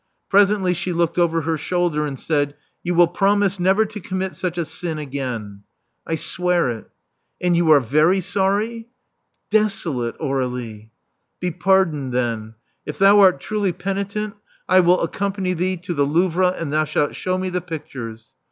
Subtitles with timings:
[0.29, 4.57] Presently she looked over her shoulder, and said, •*You will promise never to commit such
[4.57, 5.61] a sin again."
[6.07, 6.89] "I swear it."
[7.39, 8.87] And you are very sorry?"
[9.51, 10.89] Desolate, Aur^lie."
[11.39, 12.55] Be pardoned, then.
[12.83, 14.33] If thou art truly penitent,
[14.67, 18.29] I will accompany thee to the Louvre; and thou shalt shew me the pictures."